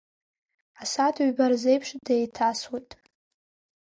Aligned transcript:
Асааҭ 0.81 1.15
ҩба 1.27 1.45
рзеиԥш 1.51 1.89
деиҭасуеит. 2.05 2.89